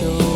[0.00, 0.31] yo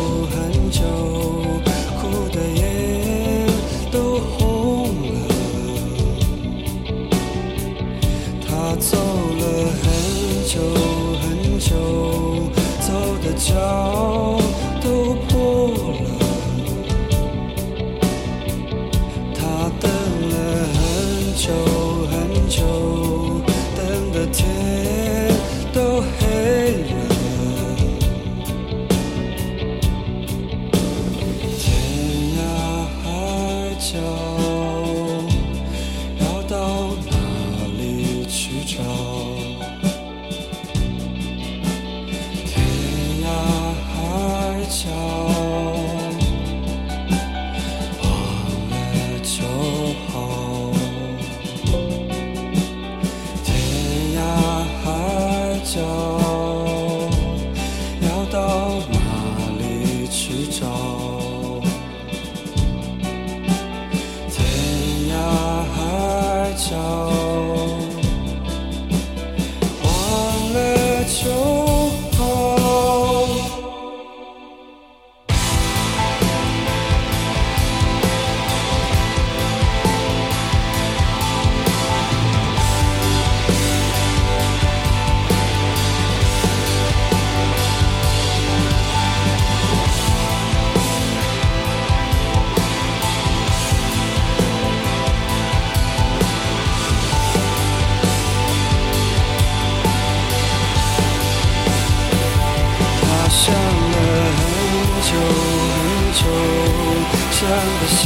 [107.47, 108.01] 整个心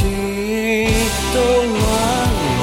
[1.34, 1.76] 都乱
[2.38, 2.62] 了。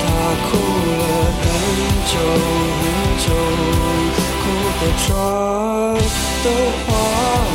[0.00, 0.04] 他
[0.42, 0.50] 哭
[0.98, 1.00] 了
[1.38, 1.44] 很
[2.10, 2.12] 久
[2.80, 2.82] 很
[3.22, 3.24] 久，
[4.42, 4.44] 哭
[4.80, 5.08] 的妆
[6.42, 6.46] 都
[6.82, 6.84] 花
[7.46, 7.54] 了。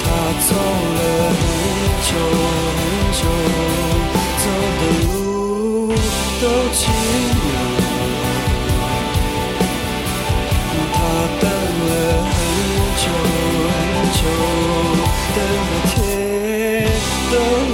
[0.00, 0.04] 他
[0.46, 0.50] 走
[0.96, 1.00] 了
[1.38, 1.42] 很
[2.06, 2.10] 久
[2.76, 2.80] 很
[3.18, 3.20] 久，
[4.42, 4.44] 走
[4.78, 5.08] 的路
[6.42, 6.44] 都。
[14.28, 15.02] تو
[15.36, 17.67] در مکتبت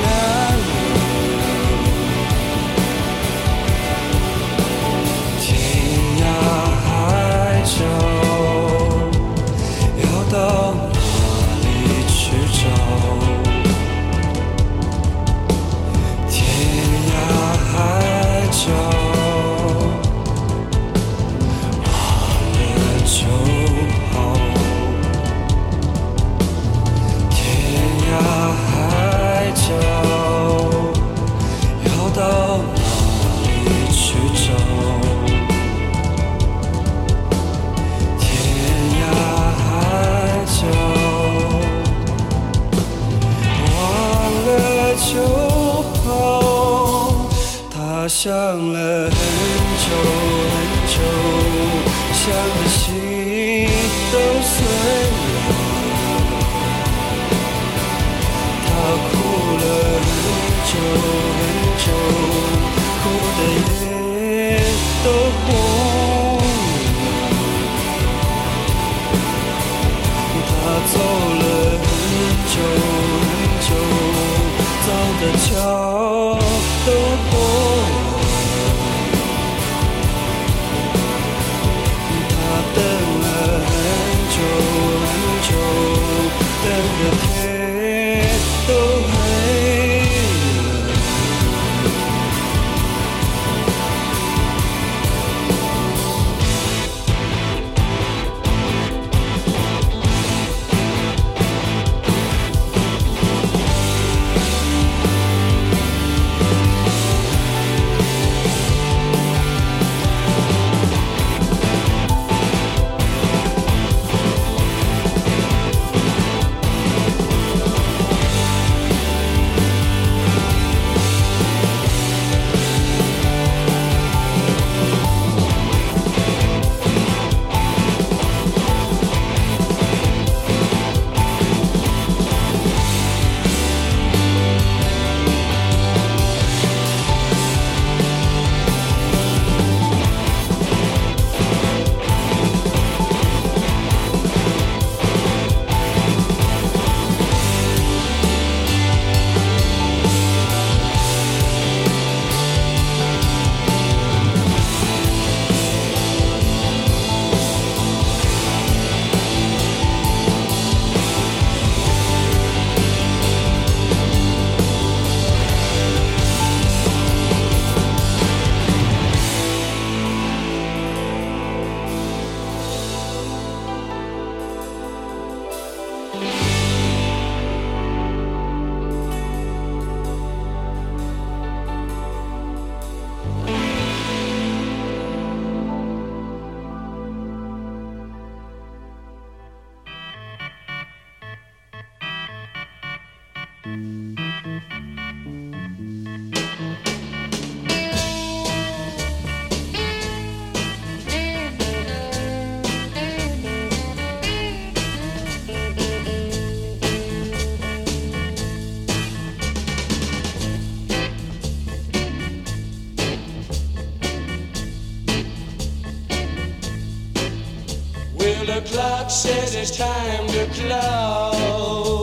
[218.64, 221.93] clock says it's time to close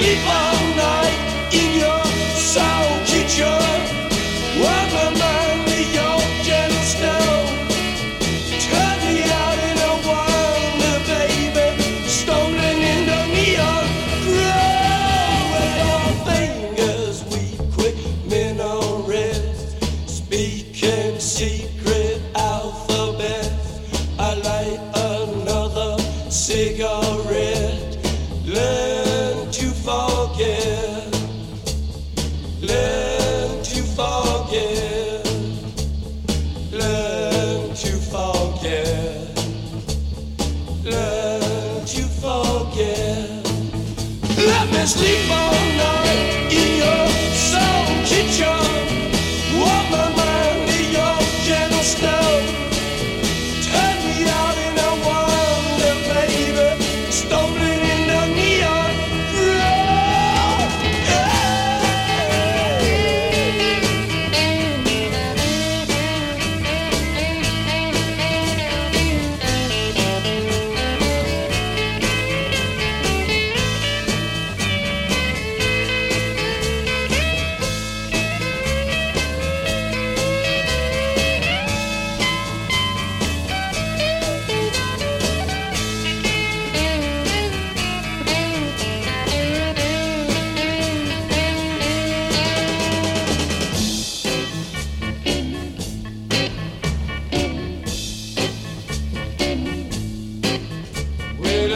[0.00, 0.49] people.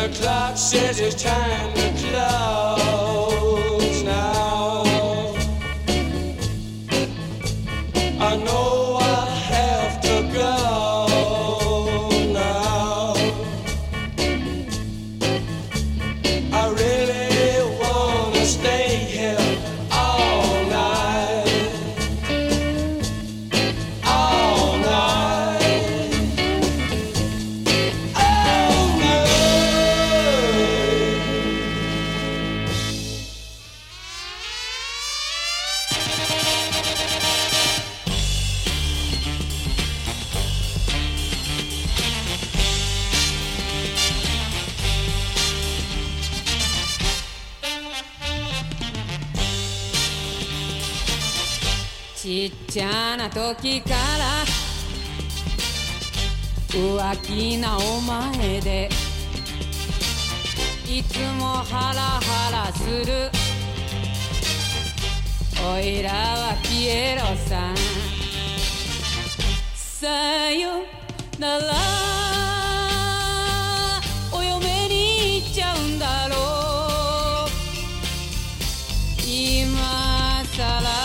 [0.08, 3.03] The clock says it's time to close
[52.24, 54.46] ちっちゃな時から
[56.70, 58.88] 浮気なお前で
[60.88, 63.30] いつもハラハラする。
[65.70, 67.76] おいらはピエロさん。
[69.74, 70.86] さよ
[71.38, 71.74] なら。
[74.32, 76.36] お嫁に行っちゃうんだろ
[77.48, 77.50] う。
[79.26, 81.03] 今さら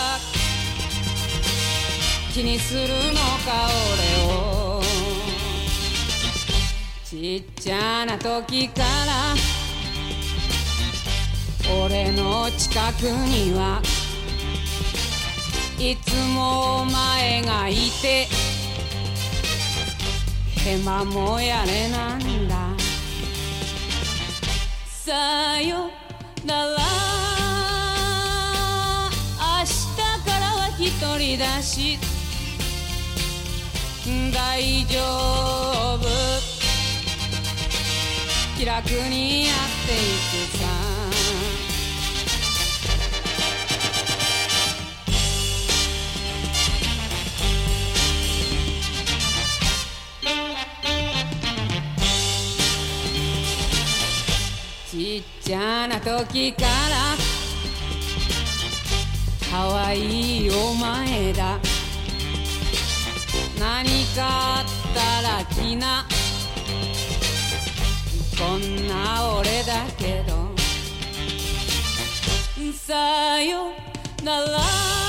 [2.39, 3.67] 気にするのか
[4.23, 4.81] 俺を
[7.03, 9.35] ちっちゃな時から
[11.83, 13.81] 俺の近くには
[15.77, 18.27] いつもお前がいて。
[20.63, 22.69] ヘマもやれなんだ。
[24.87, 25.89] さよ
[26.45, 26.89] なら。
[31.19, 32.18] り出し。
[34.31, 34.99] 大丈
[35.97, 36.07] 夫。
[38.57, 39.97] 気楽にやってい
[40.47, 40.67] くさ。
[54.91, 56.69] ちっちゃな時から
[59.49, 61.68] 可愛いお前だ。
[63.59, 66.07] 何かあったら来な。
[68.37, 70.49] こんな俺だけど。
[72.73, 73.73] さよ
[74.23, 75.08] なら。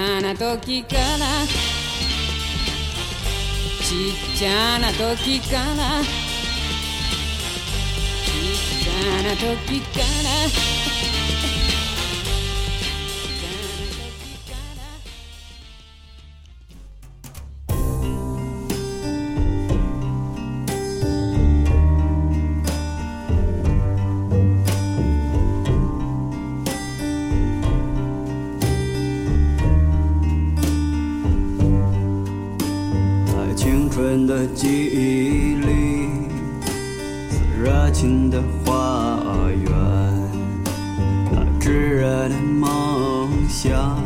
[0.00, 1.46] ゃな時から
[3.82, 6.02] ちっちゃな時から
[8.24, 10.79] ちっちゃな時から
[34.02, 36.08] 人的记忆里，
[37.30, 39.70] 是热情的花园，
[41.30, 44.02] 那炙热的梦想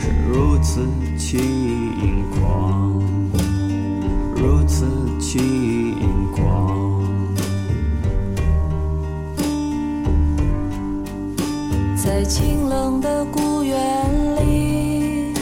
[0.00, 3.00] 是如此轻狂，
[4.34, 4.86] 如此
[5.20, 5.94] 轻
[6.32, 7.00] 狂。
[11.96, 13.76] 在清冷的古园
[14.44, 15.32] 里，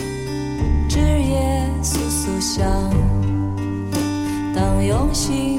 [0.89, 2.90] 枝叶簌簌响。
[4.91, 5.50] 用心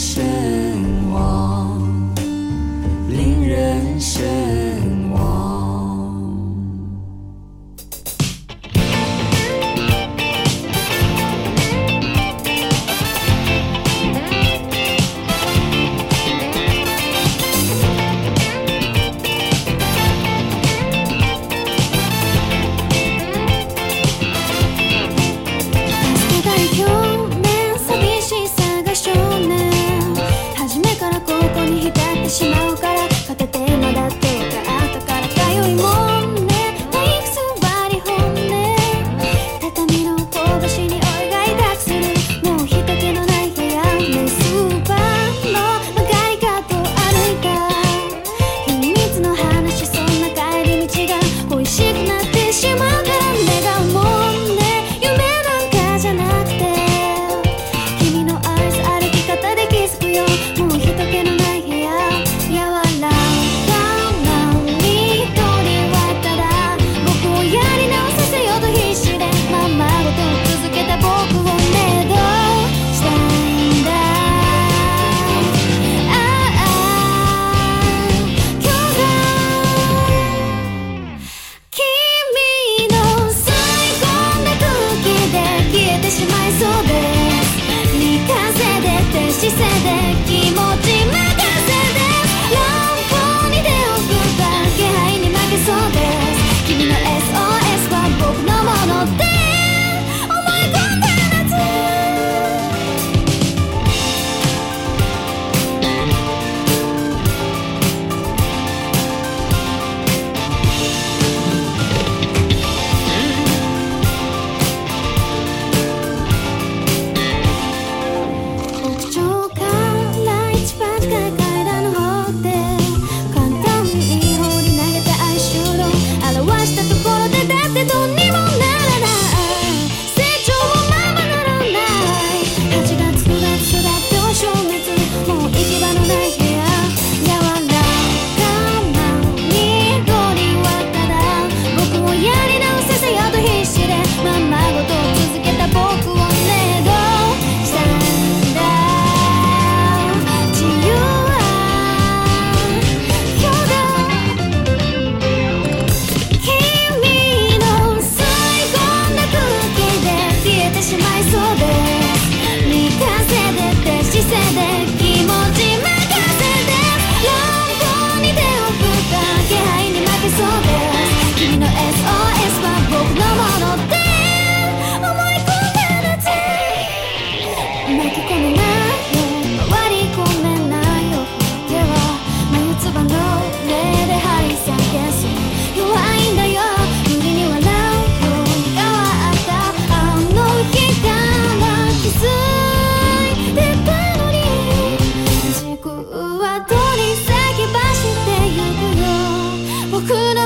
[0.00, 0.49] 人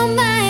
[0.09, 0.44] my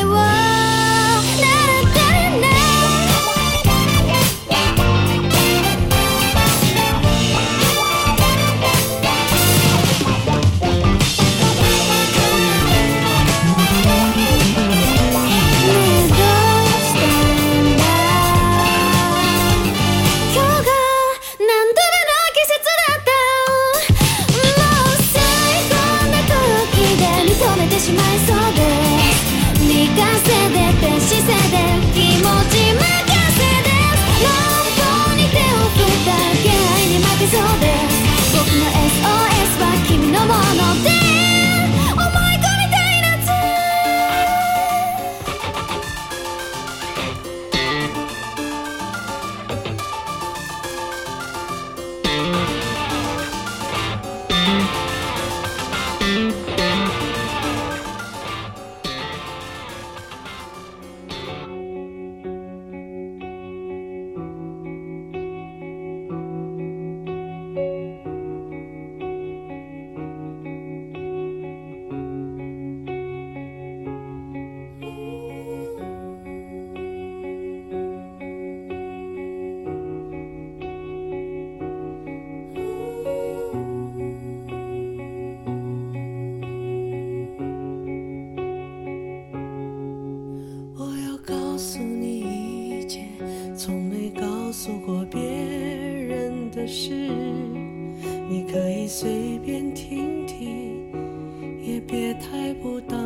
[102.63, 103.04] 不到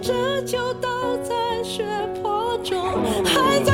[0.00, 1.84] 这就倒在血
[2.22, 2.80] 泊中，
[3.24, 3.73] 还在。